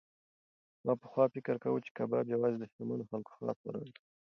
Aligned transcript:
ما 0.85 0.93
پخوا 1.01 1.25
فکر 1.35 1.55
کاوه 1.63 1.79
چې 1.85 1.91
کباب 1.97 2.25
یوازې 2.27 2.57
د 2.59 2.63
شتمنو 2.71 3.09
خلکو 3.11 3.31
خاص 3.35 3.57
خوراک 3.61 3.87
دی. 3.95 3.99